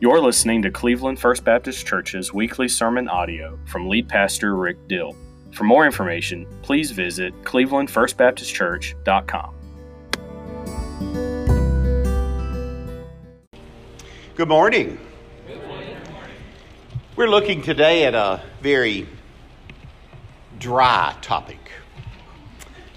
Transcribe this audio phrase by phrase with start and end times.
[0.00, 5.16] You're listening to Cleveland First Baptist Church's weekly sermon audio from lead pastor Rick Dill.
[5.50, 9.54] For more information, please visit clevelandfirstbaptistchurch.com.
[14.36, 15.00] Good morning.
[17.16, 19.08] We're looking today at a very
[20.60, 21.72] dry topic.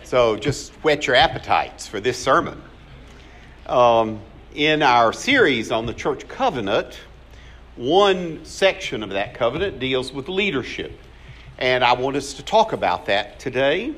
[0.04, 2.62] So just whet your appetites for this sermon.
[3.66, 4.22] Um,
[4.54, 7.00] in our series on the church covenant,
[7.76, 10.92] one section of that covenant deals with leadership.
[11.58, 13.94] And I want us to talk about that today.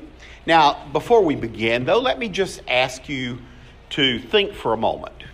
[0.46, 3.38] Now, before we begin, though, let me just ask you
[3.90, 5.24] to think for a moment.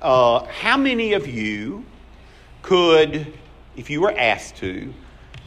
[0.00, 1.84] Uh, how many of you
[2.62, 3.32] could,
[3.76, 4.92] if you were asked to,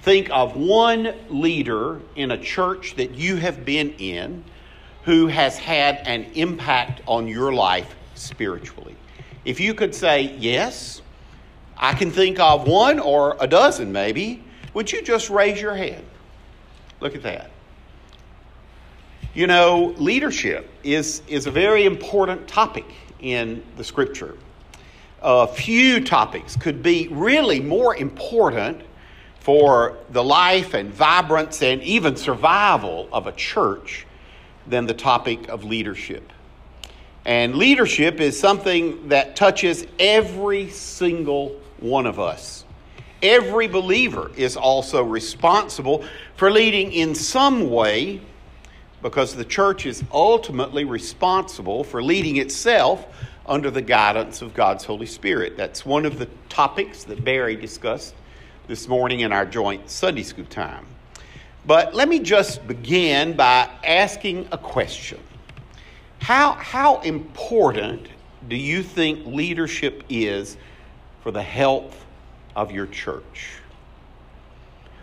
[0.02, 4.44] think of one leader in a church that you have been in
[5.04, 8.96] who has had an impact on your life spiritually?
[9.46, 11.02] If you could say, yes,
[11.78, 16.06] I can think of one or a dozen maybe, would you just raise your hand?
[17.00, 17.52] Look at that.
[19.34, 22.86] You know, leadership is, is a very important topic
[23.20, 24.36] in the scripture.
[25.22, 28.82] A few topics could be really more important
[29.40, 34.06] for the life and vibrance and even survival of a church
[34.68, 36.32] than the topic of leadership.
[37.26, 42.66] And leadership is something that touches every single one of us.
[43.22, 46.06] Every believer is also responsible
[46.38, 48.22] for leading in some way
[49.02, 53.06] because the church is ultimately responsible for leading itself
[53.46, 55.58] under the guidance of God's Holy Spirit.
[55.58, 58.14] That's one of the topics that Barry discussed
[58.68, 60.86] this morning in our joint Sunday school time.
[61.66, 65.20] But let me just begin by asking a question
[66.30, 68.08] how, how important
[68.48, 70.58] do you think leadership is
[71.24, 72.06] for the health
[72.56, 73.54] of your church?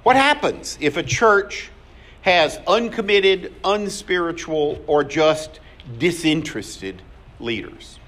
[0.05, 1.73] What happens if a church
[2.23, 5.59] has uncommitted, unspiritual, or just
[5.99, 7.03] disinterested
[7.41, 7.99] leaders?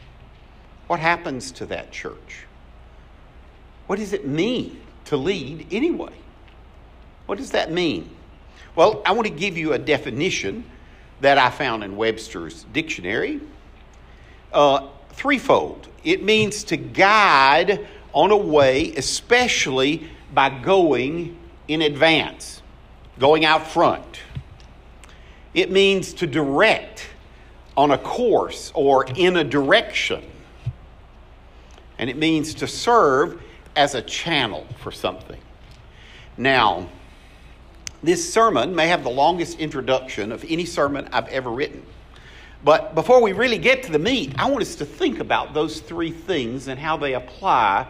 [0.86, 2.46] What happens to that church?
[3.88, 6.14] What does it mean to lead anyway?
[7.26, 8.10] What does that mean?
[8.76, 10.62] Well, I want to give you a definition
[11.20, 13.40] that I found in Webster's dictionary.
[14.52, 15.88] Uh, threefold.
[16.04, 21.36] It means to guide on a way, especially by going
[21.66, 22.62] in advance,
[23.18, 24.20] going out front.
[25.54, 27.08] It means to direct
[27.76, 30.24] on a course or in a direction.
[31.98, 33.42] And it means to serve
[33.74, 35.40] as a channel for something.
[36.36, 36.88] Now,
[38.02, 41.84] this sermon may have the longest introduction of any sermon I've ever written.
[42.64, 45.80] But before we really get to the meat, I want us to think about those
[45.80, 47.86] three things and how they apply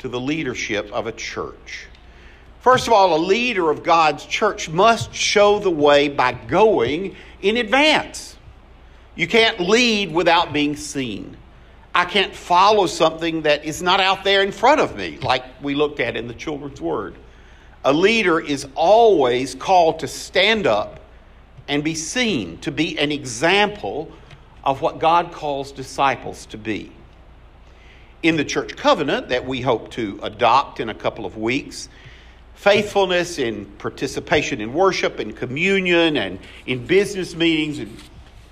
[0.00, 1.86] to the leadership of a church.
[2.60, 7.56] First of all, a leader of God's church must show the way by going in
[7.56, 8.36] advance.
[9.14, 11.36] You can't lead without being seen.
[11.94, 15.74] I can't follow something that is not out there in front of me, like we
[15.74, 17.16] looked at in the children's word.
[17.84, 21.00] A leader is always called to stand up
[21.68, 24.10] and be seen, to be an example
[24.64, 26.92] of what God calls disciples to be.
[28.22, 31.88] In the church covenant that we hope to adopt in a couple of weeks,
[32.54, 37.96] faithfulness in participation in worship and communion and in business meetings and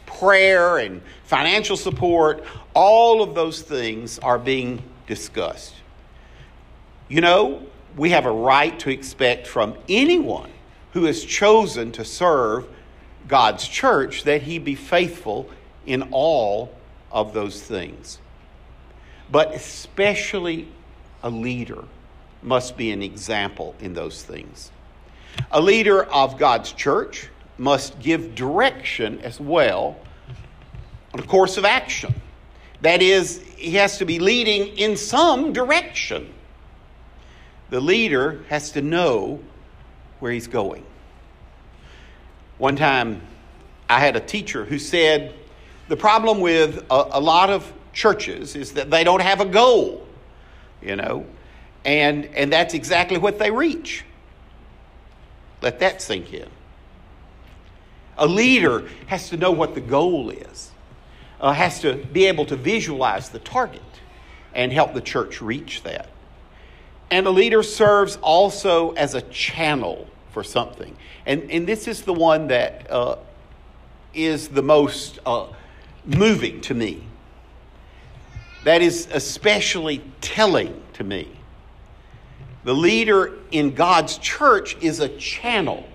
[0.07, 2.45] prayer and financial support,
[2.75, 5.75] all of those things are being discussed.
[7.09, 10.51] You know, we have a right to expect from anyone
[10.93, 12.67] who has chosen to serve
[13.27, 15.49] God's church that he be faithful
[15.87, 16.73] in all
[17.11, 18.19] of those things.
[19.31, 20.69] But especially
[21.23, 21.85] a leader
[22.43, 24.71] must be an example in those things.
[25.51, 27.29] A leader of God's church
[27.59, 29.97] must give direction as well
[31.13, 32.15] on a course of action.
[32.83, 36.33] That is, he has to be leading in some direction
[37.71, 39.41] the leader has to know
[40.21, 40.85] where he's going.
[42.59, 43.21] One time,
[43.89, 45.35] I had a teacher who said
[45.89, 50.07] the problem with a, a, lot of churches is that they don't have a goal,
[50.83, 51.27] you know,
[51.85, 54.05] and, and that's exactly what they reach.
[55.63, 56.49] Let that sink in.
[58.19, 60.71] A leader has to know what the goal is,
[61.41, 63.83] uh, has to be able to visualize the target
[64.55, 66.09] and help the church reach that.
[67.17, 70.95] And a leader serves also as a channel for something.
[71.25, 73.17] And, and this is the one that uh,
[74.13, 75.47] is the most uh,
[76.05, 77.03] moving to me.
[78.65, 81.31] That is especially telling to me.
[82.65, 85.89] The leader in God's church is a channel.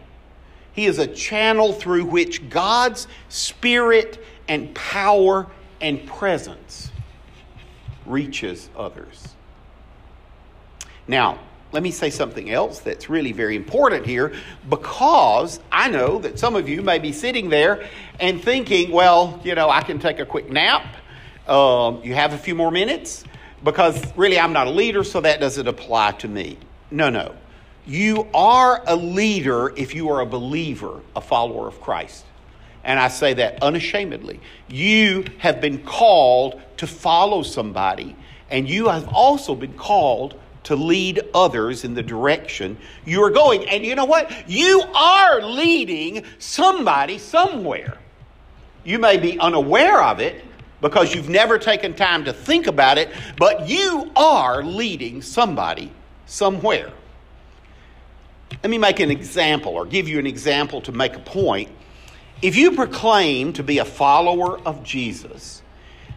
[0.73, 5.45] He is a channel through which God's spirit and power
[5.81, 6.89] and presence
[8.07, 9.35] reaches others.
[11.11, 11.39] Now,
[11.73, 14.31] let me say something else that's really very important here
[14.69, 17.89] because I know that some of you may be sitting there
[18.21, 20.85] and thinking, well, you know, I can take a quick nap.
[21.49, 23.25] Um, you have a few more minutes
[23.61, 26.57] because really I'm not a leader, so that doesn't apply to me.
[26.91, 27.35] No, no.
[27.85, 32.23] You are a leader if you are a believer, a follower of Christ.
[32.85, 34.39] And I say that unashamedly.
[34.69, 38.15] You have been called to follow somebody,
[38.49, 43.67] and you have also been called to lead others in the direction you are going.
[43.67, 44.49] And you know what?
[44.49, 47.97] You are leading somebody somewhere.
[48.83, 50.43] You may be unaware of it
[50.81, 55.91] because you've never taken time to think about it, but you are leading somebody
[56.25, 56.91] somewhere.
[58.63, 61.69] Let me make an example or give you an example to make a point.
[62.41, 65.60] If you proclaim to be a follower of Jesus,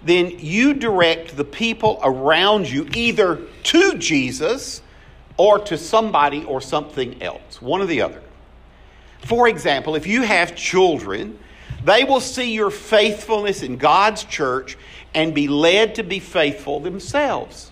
[0.05, 4.83] then you direct the people around you either to Jesus
[5.37, 8.23] or to somebody or something else, one or the other.
[9.21, 11.39] For example, if you have children,
[11.83, 14.77] they will see your faithfulness in God's church
[15.15, 17.71] and be led to be faithful themselves.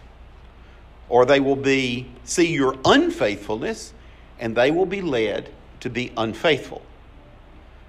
[1.09, 3.93] Or they will be see your unfaithfulness
[4.39, 5.51] and they will be led
[5.81, 6.83] to be unfaithful.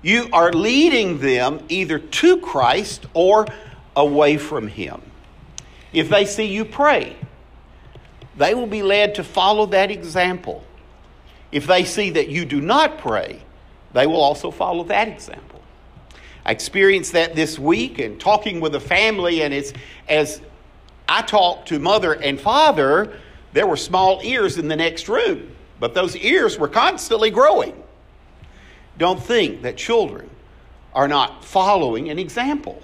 [0.02, 3.48] You are leading them either to Christ or
[3.96, 5.02] away from Him.
[5.92, 7.16] If they see you pray,
[8.36, 10.64] they will be led to follow that example.
[11.52, 13.42] If they see that you do not pray,
[13.94, 15.62] they will also follow that example.
[16.46, 19.72] I experienced that this week and talking with a family, and it's
[20.10, 20.42] as
[21.08, 23.18] I talked to mother and father,
[23.54, 27.82] there were small ears in the next room, but those ears were constantly growing.
[28.98, 30.30] Don't think that children
[30.94, 32.82] are not following an example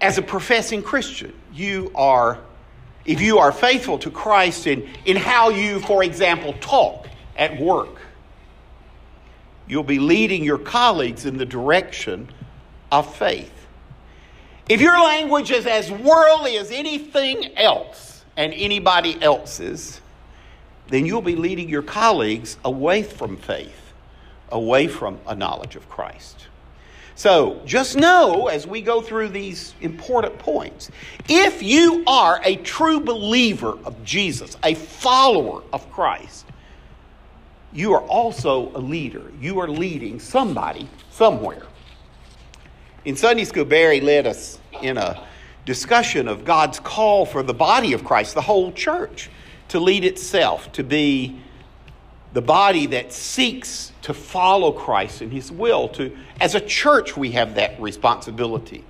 [0.00, 2.38] as a professing Christian, you are,
[3.04, 7.06] if you are faithful to Christ in, in how you, for example, talk
[7.36, 8.00] at work,
[9.66, 12.28] you'll be leading your colleagues in the direction
[12.92, 13.50] of faith.
[14.68, 20.00] If your language is as worldly as anything else and anybody else's,
[20.88, 23.92] then you'll be leading your colleagues away from faith,
[24.50, 26.46] away from a knowledge of Christ.
[27.16, 30.90] So just know as we go through these important points
[31.28, 36.46] if you are a true believer of Jesus, a follower of Christ,
[37.72, 39.32] you are also a leader.
[39.40, 41.66] You are leading somebody somewhere.
[43.04, 45.26] In Sunday school, Barry led us in a
[45.66, 49.30] discussion of God's call for the body of Christ, the whole church,
[49.68, 51.40] to lead itself, to be
[52.34, 55.88] the body that seeks to follow Christ and His will.
[55.90, 58.84] To, as a church, we have that responsibility.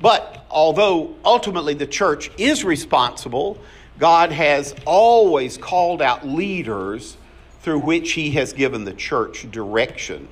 [0.00, 3.58] But although ultimately the church is responsible,
[3.98, 7.16] God has always called out leaders
[7.62, 10.28] through which He has given the church direction.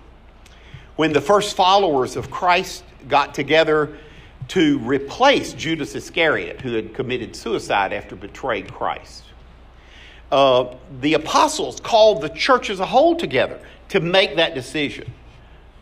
[0.95, 3.99] When the first followers of Christ got together
[4.49, 9.25] to replace Judas Iscariot, who had committed suicide after betraying Christ,
[10.33, 13.61] uh, the apostles called the church as a whole together
[13.91, 15.13] to make that decision.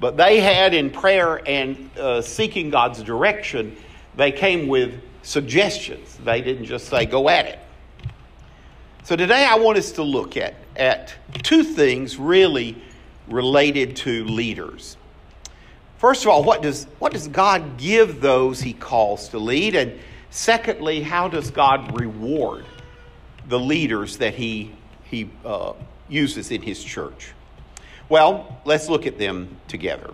[0.01, 3.77] But they had, in prayer and uh, seeking God's direction,
[4.17, 6.19] they came with suggestions.
[6.25, 7.59] They didn't just say, go at it.
[9.05, 11.15] So today I want us to look at, at
[11.45, 12.83] two things really
[13.29, 14.97] related to leaders.
[15.99, 19.77] First of all, what does, what does God give those he calls to lead?
[19.77, 22.65] And secondly, how does God reward
[23.51, 24.73] the leaders that he,
[25.05, 25.75] he uh,
[26.09, 27.33] uses in his church.
[28.09, 30.13] Well, let's look at them together.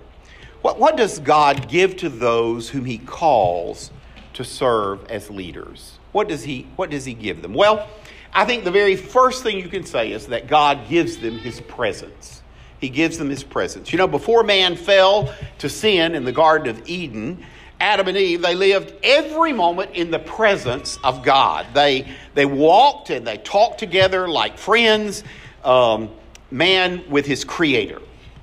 [0.62, 3.90] What, what does God give to those whom he calls
[4.32, 5.98] to serve as leaders?
[6.12, 7.52] What does, he, what does he give them?
[7.52, 7.88] Well,
[8.32, 11.60] I think the very first thing you can say is that God gives them his
[11.60, 12.42] presence.
[12.80, 13.92] He gives them his presence.
[13.92, 17.44] You know, before man fell to sin in the Garden of Eden,
[17.80, 21.66] Adam and Eve, they lived every moment in the presence of God.
[21.74, 25.22] They, they walked and they talked together like friends,
[25.62, 26.10] um,
[26.50, 28.00] man with his creator.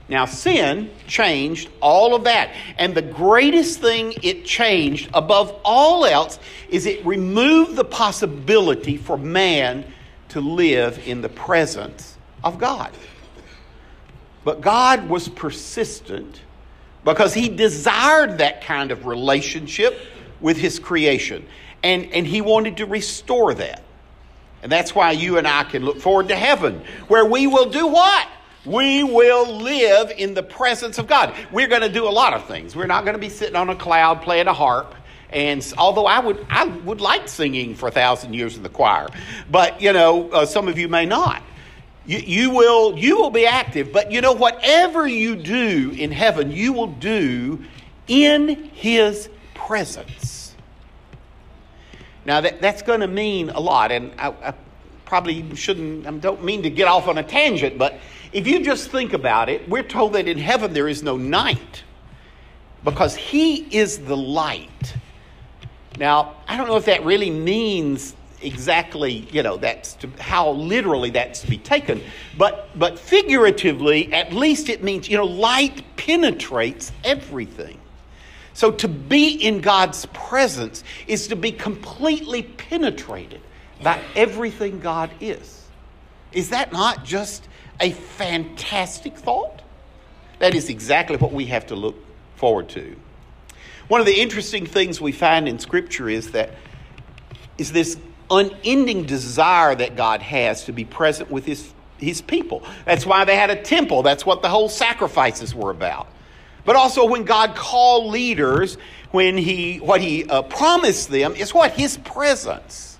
[0.09, 2.53] Now, sin changed all of that.
[2.77, 6.37] And the greatest thing it changed above all else
[6.69, 9.85] is it removed the possibility for man
[10.29, 12.91] to live in the presence of God.
[14.43, 16.41] But God was persistent
[17.03, 19.99] because he desired that kind of relationship
[20.41, 21.45] with his creation.
[21.83, 23.83] And, and he wanted to restore that.
[24.61, 27.87] And that's why you and I can look forward to heaven, where we will do
[27.87, 28.27] what?
[28.65, 31.35] We will live in the presence of God.
[31.51, 32.73] We're going to do a lot of things.
[32.73, 34.95] We're not going to be sitting on a cloud playing a harp.
[35.29, 39.09] And although I would, I would like singing for a thousand years in the choir,
[39.51, 41.41] but you know, uh, some of you may not.
[42.05, 46.51] You, you, will, you will be active, but you know, whatever you do in heaven,
[46.51, 47.63] you will do
[48.07, 50.55] in His presence.
[52.25, 54.53] Now, that, that's going to mean a lot, and I, I
[55.05, 57.99] probably shouldn't, I don't mean to get off on a tangent, but
[58.33, 61.83] if you just think about it, we're told that in heaven there is no night
[62.83, 64.95] because He is the light.
[65.97, 71.09] Now, I don't know if that really means exactly, you know, that's to, how literally
[71.09, 72.01] that's to be taken,
[72.37, 77.79] but but figuratively, at least it means, you know, light penetrates everything.
[78.53, 83.41] So to be in God's presence is to be completely penetrated
[83.81, 85.65] by everything God is.
[86.31, 87.47] Is that not just
[87.79, 89.61] a fantastic thought?
[90.39, 91.95] That is exactly what we have to look
[92.35, 92.95] forward to.
[93.87, 96.51] One of the interesting things we find in Scripture is that
[97.57, 97.97] is this
[98.29, 102.63] unending desire that God has to be present with His, his people.
[102.85, 104.03] That's why they had a temple.
[104.03, 106.07] That's what the whole sacrifices were about.
[106.65, 108.77] But also, when God called leaders,
[109.11, 112.97] when He what He uh, promised them is what His presence.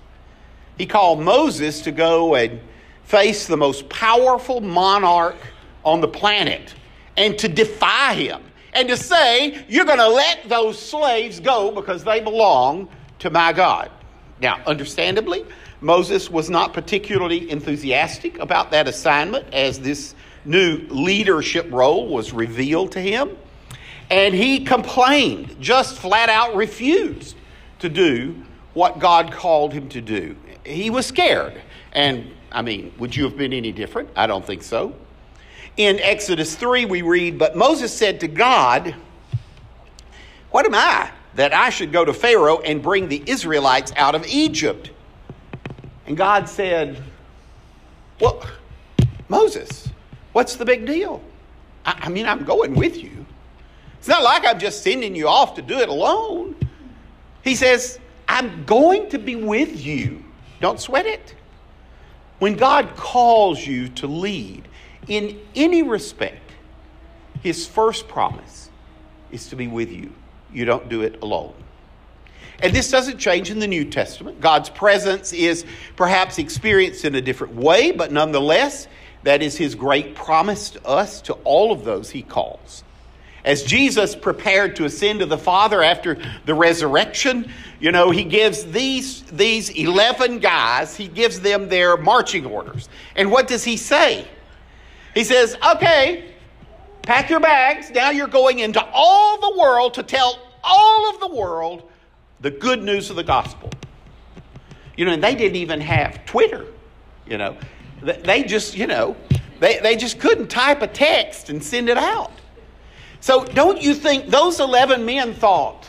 [0.76, 2.60] He called Moses to go and
[3.04, 5.36] face the most powerful monarch
[5.84, 6.74] on the planet
[7.16, 12.02] and to defy him and to say, You're going to let those slaves go because
[12.04, 12.88] they belong
[13.20, 13.90] to my God.
[14.40, 15.44] Now, understandably,
[15.80, 20.14] Moses was not particularly enthusiastic about that assignment as this
[20.44, 23.36] new leadership role was revealed to him.
[24.10, 27.36] And he complained, just flat out refused
[27.78, 28.42] to do
[28.74, 30.36] what God called him to do.
[30.64, 31.60] He was scared.
[31.92, 34.10] And I mean, would you have been any different?
[34.16, 34.94] I don't think so.
[35.76, 38.94] In Exodus 3, we read, But Moses said to God,
[40.50, 44.26] What am I that I should go to Pharaoh and bring the Israelites out of
[44.26, 44.90] Egypt?
[46.06, 47.02] And God said,
[48.20, 48.46] Well,
[49.28, 49.88] Moses,
[50.32, 51.22] what's the big deal?
[51.84, 53.24] I, I mean, I'm going with you.
[53.98, 56.56] It's not like I'm just sending you off to do it alone.
[57.42, 57.98] He says,
[58.28, 60.22] I'm going to be with you.
[60.60, 61.34] Don't sweat it.
[62.38, 64.68] When God calls you to lead,
[65.08, 66.52] in any respect,
[67.42, 68.70] his first promise
[69.30, 70.12] is to be with you.
[70.54, 71.52] You don't do it alone.
[72.60, 74.40] And this doesn't change in the New Testament.
[74.40, 78.86] God's presence is perhaps experienced in a different way, but nonetheless,
[79.24, 82.84] that is his great promise to us, to all of those he calls.
[83.44, 88.64] As Jesus prepared to ascend to the Father after the resurrection, you know, he gives
[88.64, 92.88] these, these 11 guys, he gives them their marching orders.
[93.16, 94.26] And what does he say?
[95.12, 96.32] He says, okay,
[97.02, 97.90] pack your bags.
[97.90, 101.90] Now you're going into all the world to tell all of the world
[102.40, 103.70] the good news of the gospel.
[104.96, 106.66] You know, and they didn't even have Twitter,
[107.26, 107.56] you know.
[108.02, 109.16] They just, you know,
[109.60, 112.32] they, they just couldn't type a text and send it out.
[113.20, 115.88] So don't you think those 11 men thought,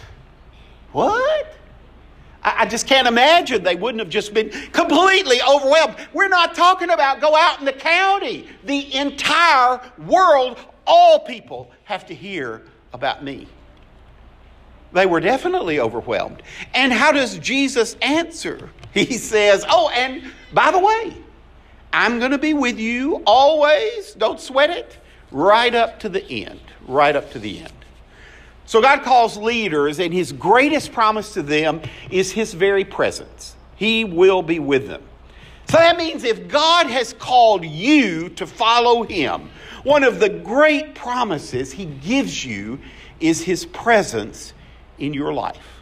[0.94, 1.54] what?
[2.42, 5.96] I just can't imagine they wouldn't have just been completely overwhelmed.
[6.14, 8.48] We're not talking about go out in the county.
[8.64, 12.62] The entire world, all people have to hear
[12.94, 13.48] about me.
[14.94, 16.42] They were definitely overwhelmed.
[16.74, 18.70] And how does Jesus answer?
[18.94, 20.24] He says, Oh, and
[20.54, 21.18] by the way,
[21.92, 24.14] I'm going to be with you always.
[24.14, 24.98] Don't sweat it.
[25.32, 26.62] Right up to the end.
[26.88, 27.74] Right up to the end.
[28.66, 33.56] So God calls leaders, and his greatest promise to them is his very presence.
[33.76, 35.04] He will be with them.
[35.70, 39.50] So that means if God has called you to follow him,
[39.84, 42.80] one of the great promises he gives you
[43.20, 44.54] is his presence
[44.98, 45.82] in your life.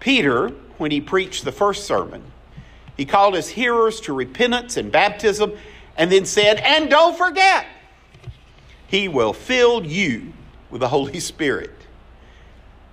[0.00, 2.22] Peter, when he preached the first sermon,
[2.96, 5.52] he called his hearers to repentance and baptism
[5.96, 7.66] and then said, And don't forget,
[8.86, 10.32] he will fill you
[10.70, 11.70] with the Holy Spirit.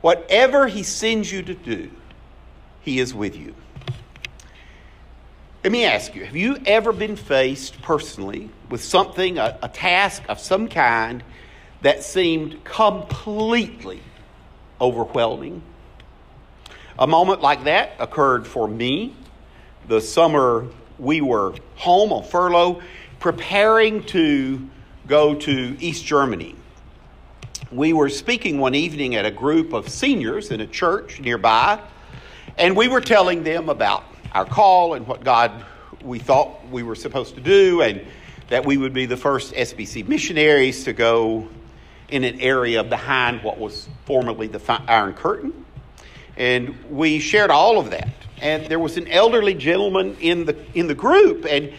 [0.02, 1.90] Whatever He sends you to do,
[2.82, 3.56] He is with you.
[5.64, 10.22] Let me ask you have you ever been faced personally with something, a, a task
[10.30, 11.24] of some kind,
[11.82, 14.02] that seemed completely
[14.80, 15.62] overwhelming?
[16.98, 19.16] A moment like that occurred for me
[19.88, 20.68] the summer
[20.98, 22.82] we were home on furlough,
[23.20, 24.70] preparing to
[25.08, 26.56] go to East Germany
[27.72, 31.80] we were speaking one evening at a group of seniors in a church nearby,
[32.58, 34.04] and we were telling them about
[34.34, 35.52] our call and what God
[36.02, 38.06] we thought we were supposed to do, and
[38.50, 41.48] that we would be the first SBC missionaries to go
[42.10, 45.66] in an area behind what was formerly the Iron Curtain.
[46.38, 48.10] And we shared all of that.
[48.42, 51.72] And there was an elderly gentleman in the, in the group, and,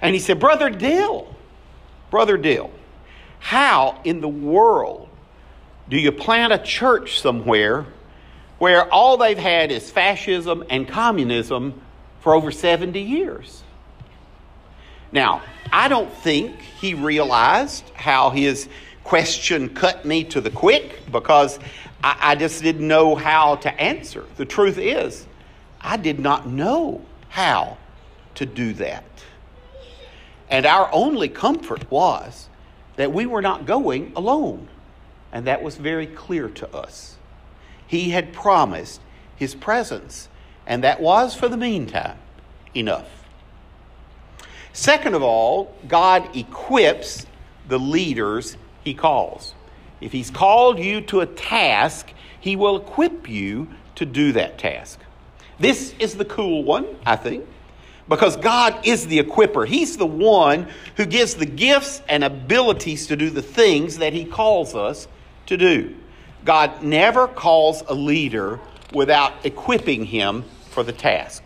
[0.00, 1.34] and he said, Brother Dill,
[2.10, 2.70] Brother Dill,
[3.38, 5.08] how in the world
[5.88, 7.86] do you plant a church somewhere
[8.58, 11.80] where all they've had is fascism and communism
[12.20, 13.62] for over 70 years?
[15.10, 18.68] Now, I don't think he realized how his
[19.04, 21.58] question cut me to the quick because
[22.02, 24.24] I, I, just didn't know how to answer.
[24.36, 25.26] The truth is,
[25.80, 27.76] I did not know how
[28.36, 29.04] to do that.
[30.48, 32.48] And our only comfort was
[32.96, 34.68] that we were not going alone.
[35.32, 37.16] And that was very clear to us.
[37.86, 39.00] He had promised
[39.36, 40.28] his presence,
[40.66, 42.18] and that was, for the meantime,
[42.74, 43.08] enough.
[44.72, 47.26] Second of all, God equips
[47.68, 49.54] the leaders he calls.
[50.00, 54.98] If he's called you to a task, he will equip you to do that task.
[55.58, 57.46] This is the cool one, I think,
[58.08, 59.66] because God is the equiper.
[59.66, 64.24] He's the one who gives the gifts and abilities to do the things that he
[64.24, 65.06] calls us
[65.46, 65.94] to do.
[66.44, 68.58] God never calls a leader
[68.92, 71.44] without equipping him for the task.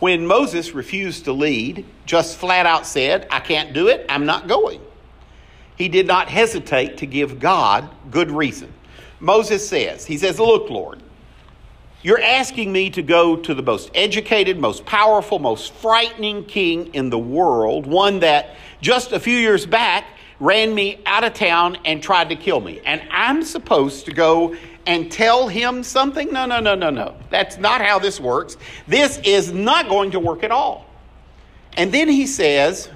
[0.00, 4.48] When Moses refused to lead, just flat out said, I can't do it, I'm not
[4.48, 4.80] going.
[5.76, 8.72] He did not hesitate to give God good reason.
[9.20, 11.02] Moses says, He says, Look, Lord,
[12.02, 17.10] you're asking me to go to the most educated, most powerful, most frightening king in
[17.10, 20.04] the world, one that just a few years back
[20.38, 22.80] ran me out of town and tried to kill me.
[22.84, 24.54] And I'm supposed to go
[24.86, 26.30] and tell him something?
[26.32, 27.16] No, no, no, no, no.
[27.30, 28.56] That's not how this works.
[28.86, 30.86] This is not going to work at all.
[31.76, 32.88] And then he says,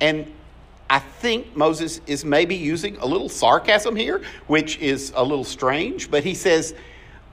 [0.00, 0.32] and
[0.88, 6.10] I think Moses is maybe using a little sarcasm here, which is a little strange,
[6.10, 6.74] but he says,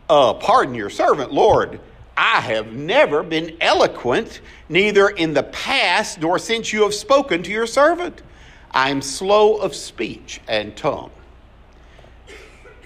[0.10, 1.80] uh, Pardon your servant, Lord.
[2.16, 7.52] I have never been eloquent, neither in the past nor since you have spoken to
[7.52, 8.22] your servant.
[8.70, 11.12] I am slow of speech and tongue.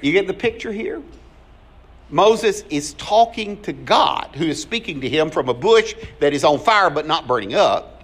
[0.01, 1.01] You get the picture here?
[2.10, 6.43] Moses is talking to God, who is speaking to him from a bush that is
[6.43, 8.04] on fire but not burning up.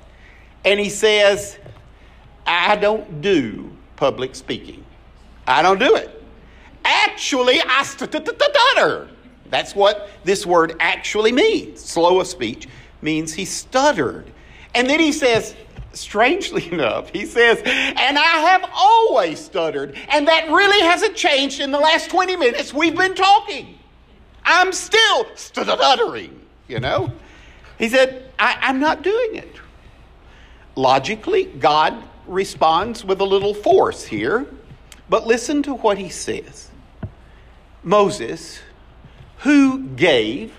[0.65, 1.57] And he says,
[2.51, 4.83] I don't do public speaking.
[5.47, 6.21] I don't do it.
[6.83, 9.07] Actually, I stutter.
[9.49, 11.79] That's what this word actually means.
[11.79, 12.67] Slow of speech
[13.01, 14.29] means he stuttered.
[14.75, 15.55] And then he says,
[15.93, 21.71] strangely enough, he says, and I have always stuttered, and that really hasn't changed in
[21.71, 23.77] the last 20 minutes we've been talking.
[24.43, 26.37] I'm still stuttering,
[26.67, 27.13] you know?
[27.77, 29.55] He said, I, am not doing it.
[30.75, 34.47] Logically, God responds with a little force here,
[35.09, 36.69] but listen to what he says
[37.83, 38.59] Moses,
[39.39, 40.53] who gave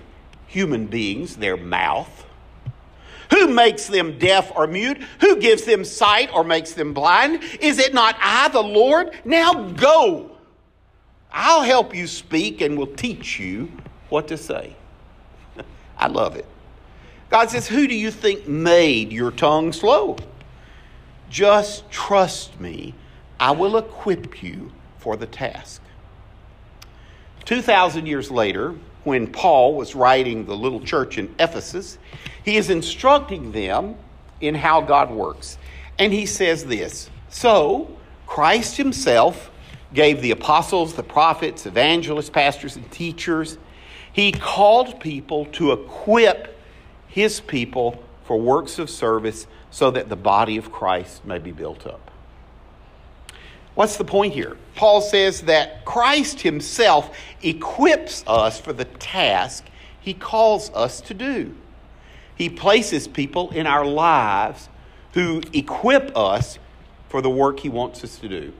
[0.46, 2.26] human beings their mouth?
[3.30, 4.98] Who makes them deaf or mute?
[5.20, 7.42] Who gives them sight or makes them blind?
[7.60, 9.12] Is it not I, the Lord?
[9.24, 10.32] Now go.
[11.32, 13.72] I'll help you speak and will teach you
[14.10, 14.76] what to say.
[15.96, 16.44] I love it.
[17.30, 20.18] God says, Who do you think made your tongue slow?
[21.32, 22.94] Just trust me,
[23.40, 25.80] I will equip you for the task.
[27.46, 31.96] 2,000 years later, when Paul was writing the little church in Ephesus,
[32.44, 33.96] he is instructing them
[34.42, 35.56] in how God works.
[35.98, 39.50] And he says this So, Christ himself
[39.94, 43.56] gave the apostles, the prophets, evangelists, pastors, and teachers.
[44.12, 46.58] He called people to equip
[47.08, 51.86] his people for works of service so that the body of Christ may be built
[51.86, 52.12] up.
[53.74, 54.56] What's the point here?
[54.76, 59.64] Paul says that Christ himself equips us for the task
[60.00, 61.54] he calls us to do.
[62.36, 64.68] He places people in our lives
[65.14, 66.58] who equip us
[67.08, 68.52] for the work he wants us to do.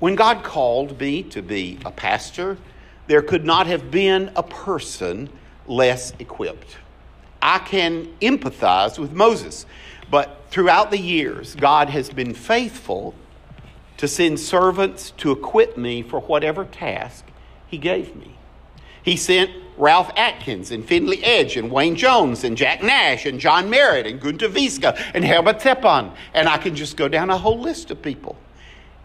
[0.00, 2.58] When God called me to be a pastor,
[3.06, 5.28] there could not have been a person
[5.68, 6.78] less equipped.
[7.40, 9.66] I can empathize with Moses
[10.12, 13.14] but throughout the years, God has been faithful
[13.96, 17.24] to send servants to equip me for whatever task
[17.66, 18.36] He gave me.
[19.02, 23.70] He sent Ralph Atkins and Findley Edge and Wayne Jones and Jack Nash and John
[23.70, 26.14] Merritt and Gunter Wiska and Herbert Teppan.
[26.34, 28.36] And I can just go down a whole list of people.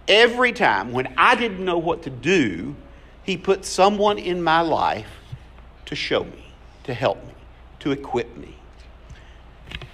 [0.09, 2.75] Every time when I didn't know what to do,
[3.23, 5.09] he put someone in my life
[5.85, 6.51] to show me,
[6.83, 7.33] to help me,
[7.79, 8.56] to equip me.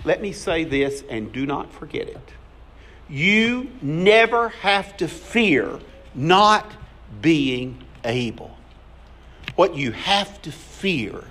[0.03, 2.29] Let me say this and do not forget it.
[3.09, 5.79] You never have to fear
[6.15, 6.71] not
[7.21, 8.55] being able.
[9.55, 11.23] What you have to fear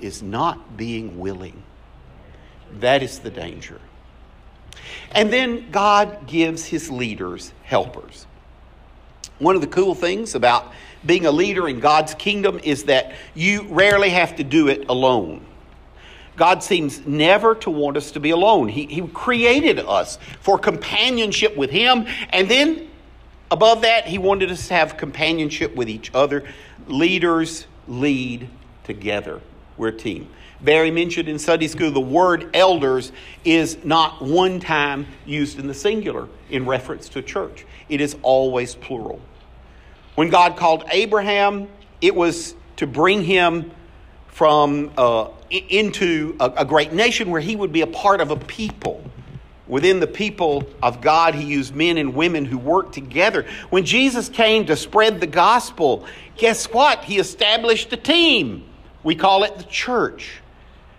[0.00, 1.62] is not being willing.
[2.80, 3.80] That is the danger.
[5.12, 8.26] And then God gives his leaders helpers.
[9.38, 10.72] One of the cool things about
[11.04, 15.44] being a leader in God's kingdom is that you rarely have to do it alone.
[16.36, 18.68] God seems never to want us to be alone.
[18.68, 22.88] He, he created us for companionship with Him, and then
[23.50, 26.44] above that, He wanted us to have companionship with each other.
[26.86, 28.48] Leaders lead
[28.84, 29.40] together,
[29.76, 30.28] we're a team.
[30.60, 33.12] Barry mentioned in Sunday school the word elders
[33.44, 38.74] is not one time used in the singular in reference to church, it is always
[38.74, 39.20] plural.
[40.14, 41.68] When God called Abraham,
[42.00, 43.70] it was to bring him
[44.28, 48.36] from uh, into a, a great nation where he would be a part of a
[48.36, 49.02] people.
[49.68, 53.46] Within the people of God, he used men and women who worked together.
[53.70, 56.06] When Jesus came to spread the gospel,
[56.36, 57.04] guess what?
[57.04, 58.64] He established a team.
[59.02, 60.40] We call it the church.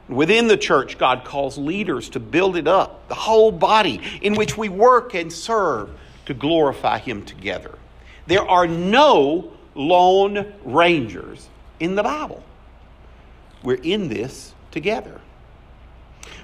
[0.10, 4.57] Within the church, God calls leaders to build it up, the whole body in which
[4.57, 5.89] we work and serve
[6.25, 7.77] to glorify Him together.
[8.25, 11.47] There are no lone rangers
[11.79, 12.43] in the Bible.
[13.67, 15.19] We're in this together.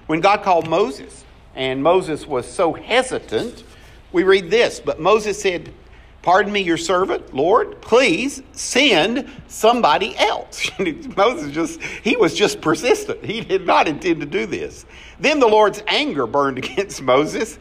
[0.07, 1.23] When God called Moses,
[1.55, 3.63] and Moses was so hesitant,
[4.12, 4.81] we read this.
[4.81, 5.73] But Moses said,
[6.21, 10.69] Pardon me, your servant, Lord, please send somebody else.
[11.15, 13.23] Moses just, he was just persistent.
[13.23, 14.86] He did not intend to do this.
[15.17, 17.57] Then the Lord's anger burned against Moses,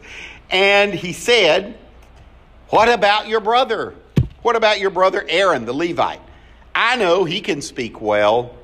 [0.50, 1.78] and he said,
[2.70, 3.94] What about your brother?
[4.42, 6.20] What about your brother Aaron, the Levite?
[6.74, 8.56] I know he can speak well,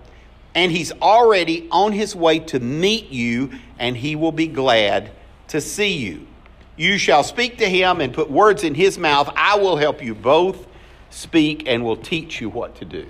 [0.59, 5.13] and he's already on his way to meet you, and he will be glad
[5.47, 6.27] to see you.
[6.77, 9.31] You shall speak to him and put words in his mouth.
[9.37, 10.67] I will help you both
[11.11, 13.07] speak and will teach you what to do.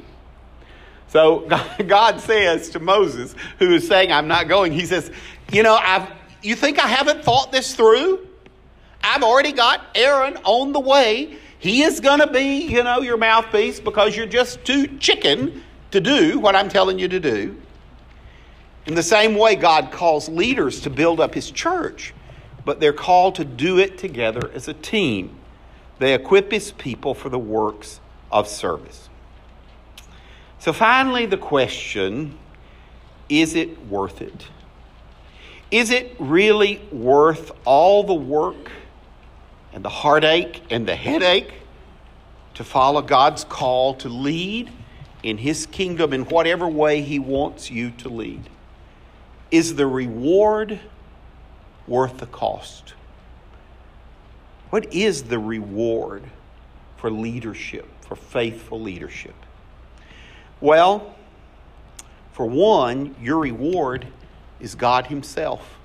[1.09, 1.49] So
[1.87, 5.11] God says to Moses, who is saying, I'm not going, he says,
[5.51, 6.07] You know, I've,
[6.43, 8.29] you think I haven't thought this through?
[9.03, 11.39] I've already got Aaron on the way.
[11.61, 16.01] He is going to be, you know, your mouthpiece because you're just too chicken to
[16.01, 17.57] do what I'm telling you to do.
[18.87, 22.15] In the same way, God calls leaders to build up his church,
[22.65, 25.37] but they're called to do it together as a team.
[25.99, 29.09] They equip his people for the works of service.
[30.59, 32.39] So, finally, the question
[33.29, 34.49] is it worth it?
[35.71, 38.71] Is it really worth all the work
[39.73, 41.53] and the heartache and the headache
[42.55, 44.73] to follow God's call to lead
[45.23, 48.49] in His kingdom in whatever way He wants you to lead?
[49.51, 50.81] Is the reward
[51.87, 52.95] worth the cost?
[54.71, 56.25] What is the reward
[56.97, 59.35] for leadership, for faithful leadership?
[60.61, 61.15] Well,
[62.33, 64.07] for one, your reward
[64.61, 65.79] is God Himself.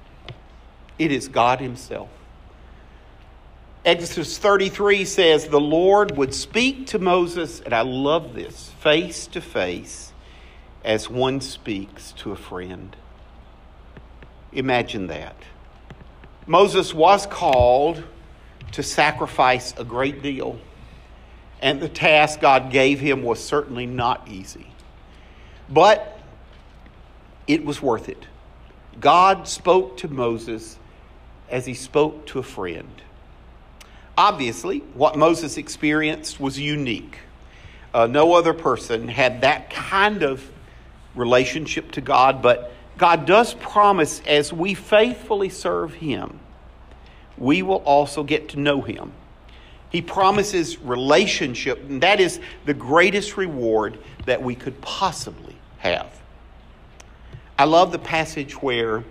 [0.99, 2.09] It is God Himself.
[3.85, 9.41] Exodus 33 says, The Lord would speak to Moses, and I love this, face to
[9.41, 10.13] face,
[10.85, 12.95] as one speaks to a friend.
[14.53, 15.35] Imagine that.
[16.47, 18.03] Moses was called
[18.71, 20.59] to sacrifice a great deal,
[21.61, 24.67] and the task God gave him was certainly not easy.
[25.69, 26.19] But
[27.47, 28.27] it was worth it.
[29.01, 30.77] God spoke to Moses
[31.49, 33.02] as he spoke to a friend.
[34.17, 37.19] Obviously, what Moses experienced was unique.
[37.93, 40.47] Uh, no other person had that kind of
[41.15, 46.39] relationship to God, but God does promise as we faithfully serve Him,
[47.37, 49.11] we will also get to know Him.
[49.89, 56.19] He promises relationship, and that is the greatest reward that we could possibly have.
[57.57, 59.03] I love the passage where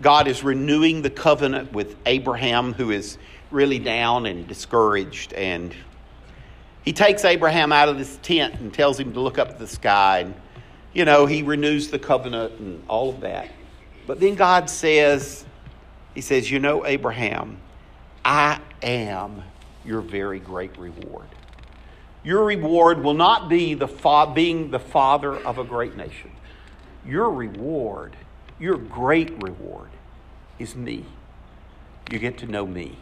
[0.00, 3.18] God is renewing the covenant with Abraham, who is
[3.50, 5.32] really down and discouraged.
[5.32, 5.74] And
[6.84, 9.66] he takes Abraham out of this tent and tells him to look up at the
[9.66, 10.20] sky.
[10.20, 10.34] And,
[10.92, 13.50] you know, he renews the covenant and all of that.
[14.06, 15.44] But then God says,
[16.14, 17.58] He says, You know, Abraham,
[18.24, 19.42] I am
[19.84, 21.26] your very great reward.
[22.24, 26.32] Your reward will not be the fa- being the father of a great nation.
[27.06, 28.16] Your reward,
[28.58, 29.90] your great reward,
[30.58, 31.04] is me.
[32.10, 32.98] You get to know me.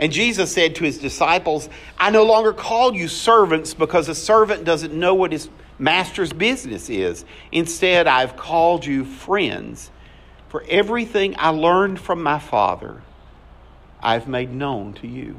[0.00, 4.64] And Jesus said to his disciples, I no longer call you servants because a servant
[4.64, 7.26] doesn't know what his master's business is.
[7.52, 9.90] Instead, I've called you friends
[10.48, 13.02] For everything I learned from my Father,
[14.02, 15.36] I've made known to you.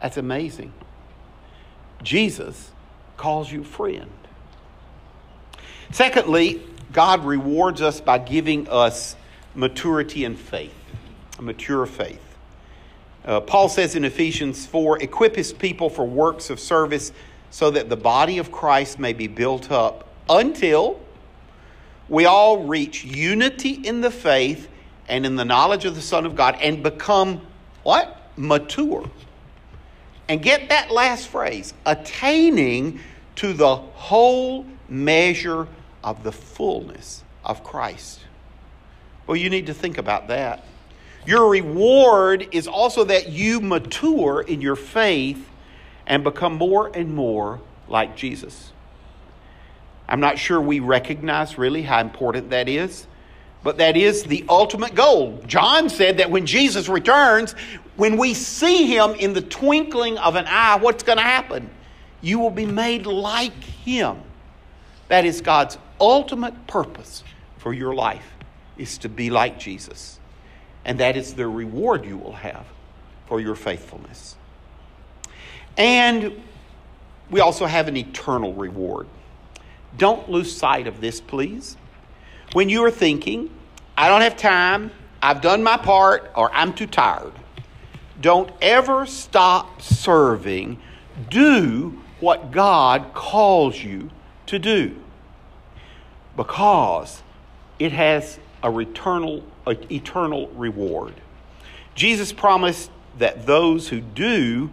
[0.00, 0.72] That's amazing.
[2.04, 2.70] Jesus
[3.16, 4.10] calls you friend.
[5.90, 9.16] Secondly, God rewards us by giving us
[9.56, 10.74] maturity and faith,
[11.38, 12.29] a mature faith.
[13.24, 17.12] Uh, Paul says in Ephesians 4 equip his people for works of service
[17.50, 20.98] so that the body of Christ may be built up until
[22.08, 24.68] we all reach unity in the faith
[25.08, 27.40] and in the knowledge of the Son of God and become
[27.82, 28.16] what?
[28.36, 29.08] Mature.
[30.28, 33.00] And get that last phrase attaining
[33.36, 35.66] to the whole measure
[36.02, 38.20] of the fullness of Christ.
[39.26, 40.64] Well, you need to think about that.
[41.26, 45.48] Your reward is also that you mature in your faith
[46.06, 48.72] and become more and more like Jesus.
[50.08, 53.06] I'm not sure we recognize really how important that is,
[53.62, 55.40] but that is the ultimate goal.
[55.46, 57.52] John said that when Jesus returns,
[57.96, 61.70] when we see him in the twinkling of an eye, what's going to happen?
[62.22, 64.22] You will be made like him.
[65.08, 67.24] That is God's ultimate purpose
[67.58, 68.34] for your life
[68.78, 70.19] is to be like Jesus.
[70.84, 72.66] And that is the reward you will have
[73.26, 74.36] for your faithfulness.
[75.76, 76.42] And
[77.30, 79.06] we also have an eternal reward.
[79.96, 81.76] Don't lose sight of this, please.
[82.52, 83.50] When you are thinking,
[83.96, 84.90] I don't have time,
[85.22, 87.32] I've done my part, or I'm too tired,
[88.20, 90.80] don't ever stop serving.
[91.28, 94.10] Do what God calls you
[94.46, 94.96] to do
[96.36, 97.22] because
[97.78, 101.14] it has a eternal, eternal reward.
[101.94, 104.70] Jesus promised that those who do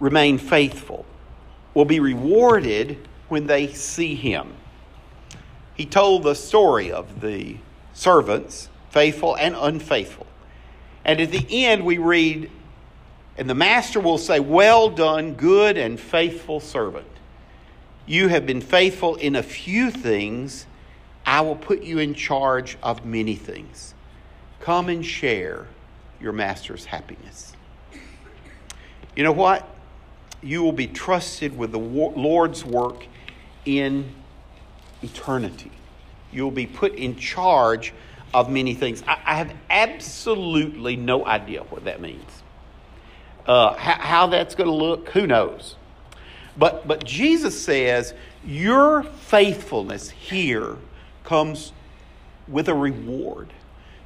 [0.00, 1.04] remain faithful
[1.74, 4.52] will be rewarded when they see him.
[5.74, 7.56] He told the story of the
[7.94, 10.26] servants, faithful and unfaithful.
[11.04, 12.50] And at the end, we read,
[13.36, 17.06] and the master will say, Well done, good and faithful servant.
[18.06, 20.66] You have been faithful in a few things
[21.24, 23.94] I will put you in charge of many things.
[24.62, 25.66] Come and share
[26.20, 27.52] your master's happiness.
[29.16, 29.68] You know what?
[30.40, 33.04] You will be trusted with the Lord's work
[33.64, 34.14] in
[35.02, 35.72] eternity.
[36.30, 37.92] You will be put in charge
[38.32, 39.02] of many things.
[39.06, 42.30] I, have absolutely no idea what that means.
[43.44, 45.74] Uh, how, how that's going to look, who knows?
[46.56, 50.76] But, but Jesus says, Your faithfulness here
[51.24, 51.72] comes
[52.46, 53.52] with a reward.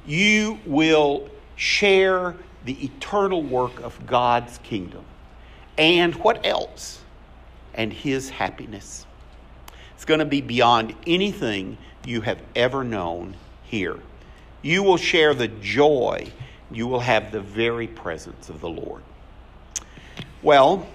[0.07, 5.05] You will share the eternal work of God's kingdom.
[5.77, 7.01] And what else?
[7.75, 9.05] And His happiness.
[9.93, 13.99] It's going to be beyond anything you have ever known here.
[14.61, 16.31] You will share the joy,
[16.71, 19.03] you will have the very presence of the Lord.
[20.41, 20.87] Well,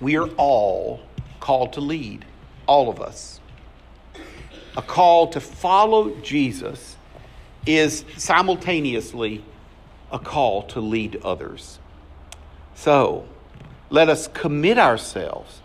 [0.00, 1.00] we are all
[1.40, 2.24] called to lead,
[2.66, 3.40] all of us
[4.76, 6.96] a call to follow Jesus
[7.66, 9.44] is simultaneously
[10.10, 11.78] a call to lead others.
[12.74, 13.26] So,
[13.90, 15.60] let us commit ourselves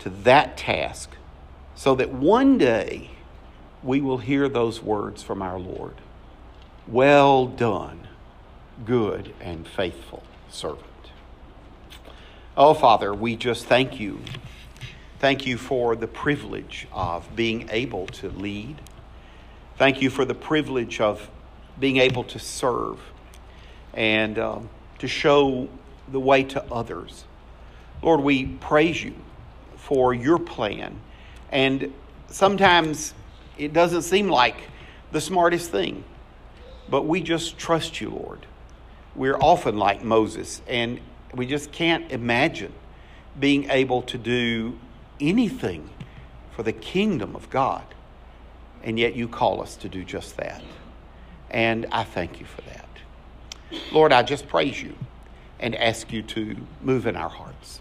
[0.00, 1.10] to that task
[1.74, 3.10] so that one day
[3.82, 5.94] we will hear those words from our Lord
[6.86, 8.08] Well done,
[8.84, 10.84] good and faithful servant.
[12.56, 14.20] Oh, Father, we just thank you
[15.20, 18.80] Thank you for the privilege of being able to lead.
[19.80, 21.30] Thank you for the privilege of
[21.78, 23.00] being able to serve
[23.94, 25.70] and um, to show
[26.06, 27.24] the way to others.
[28.02, 29.14] Lord, we praise you
[29.76, 31.00] for your plan.
[31.50, 31.94] And
[32.28, 33.14] sometimes
[33.56, 34.56] it doesn't seem like
[35.12, 36.04] the smartest thing,
[36.90, 38.44] but we just trust you, Lord.
[39.16, 41.00] We're often like Moses, and
[41.34, 42.74] we just can't imagine
[43.38, 44.78] being able to do
[45.18, 45.88] anything
[46.54, 47.86] for the kingdom of God.
[48.82, 50.62] And yet you call us to do just that.
[51.50, 52.88] And I thank you for that.
[53.92, 54.94] Lord, I just praise you
[55.58, 57.80] and ask you to move in our hearts.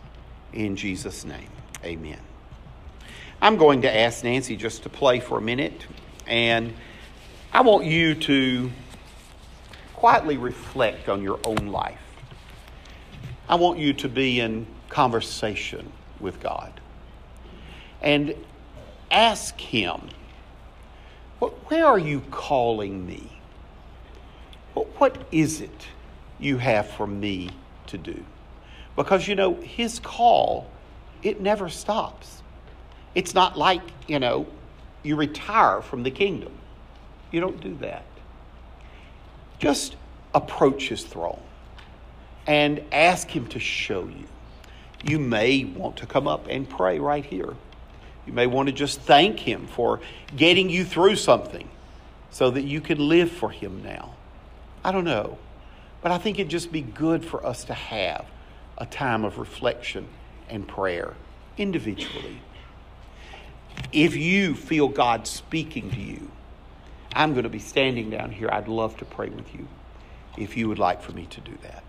[0.53, 1.49] In Jesus' name,
[1.83, 2.19] amen.
[3.41, 5.85] I'm going to ask Nancy just to play for a minute,
[6.27, 6.73] and
[7.53, 8.69] I want you to
[9.93, 11.99] quietly reflect on your own life.
[13.47, 16.79] I want you to be in conversation with God
[18.01, 18.35] and
[19.09, 20.09] ask Him,
[21.39, 23.39] Where are you calling me?
[24.73, 25.87] What is it
[26.39, 27.49] you have for me
[27.87, 28.25] to do?
[28.95, 30.69] Because, you know, His call,
[31.23, 32.41] it never stops.
[33.15, 34.47] It's not like, you know,
[35.03, 36.51] you retire from the kingdom.
[37.31, 38.05] You don't do that.
[39.59, 39.95] Just
[40.33, 41.41] approach his throne
[42.47, 44.25] and ask him to show you.
[45.03, 47.53] You may want to come up and pray right here.
[48.29, 50.01] You may want to just thank him for
[50.35, 51.67] getting you through something
[52.29, 54.13] so that you can live for him now.
[54.83, 55.39] I don't know.
[56.03, 58.27] But I think it'd just be good for us to have
[58.77, 60.07] a time of reflection
[60.47, 61.15] and prayer
[61.57, 62.39] individually.
[63.91, 66.29] If you feel God speaking to you,
[67.15, 68.47] I'm going to be standing down here.
[68.51, 69.67] I'd love to pray with you
[70.37, 71.83] if you would like for me to do that.